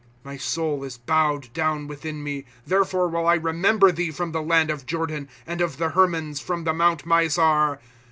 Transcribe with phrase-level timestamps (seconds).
[0.01, 4.41] ^ My soul is bowed down within me; Therefore will I remember thee from the
[4.41, 7.79] land of Jordan, And of the Hermons, from the mount Mizar.